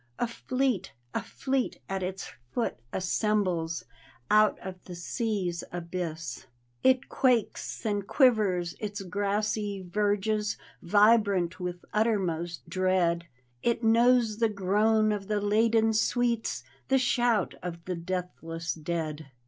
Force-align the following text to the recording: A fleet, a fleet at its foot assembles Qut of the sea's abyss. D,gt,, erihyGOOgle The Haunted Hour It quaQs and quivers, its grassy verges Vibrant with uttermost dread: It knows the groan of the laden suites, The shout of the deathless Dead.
A 0.17 0.25
fleet, 0.27 0.93
a 1.13 1.21
fleet 1.21 1.77
at 1.87 2.01
its 2.01 2.31
foot 2.51 2.79
assembles 2.91 3.83
Qut 4.31 4.57
of 4.67 4.83
the 4.85 4.95
sea's 4.95 5.63
abyss. 5.71 6.47
D,gt,, 6.81 6.81
erihyGOOgle 6.81 6.81
The 6.81 6.89
Haunted 6.89 6.95
Hour 7.37 7.43
It 7.43 7.49
quaQs 7.53 7.85
and 7.85 8.07
quivers, 8.07 8.75
its 8.79 9.01
grassy 9.03 9.81
verges 9.83 10.57
Vibrant 10.81 11.59
with 11.59 11.85
uttermost 11.93 12.67
dread: 12.67 13.27
It 13.61 13.83
knows 13.83 14.39
the 14.39 14.49
groan 14.49 15.11
of 15.11 15.27
the 15.27 15.39
laden 15.39 15.93
suites, 15.93 16.63
The 16.87 16.97
shout 16.97 17.53
of 17.61 17.85
the 17.85 17.95
deathless 17.95 18.73
Dead. 18.73 19.27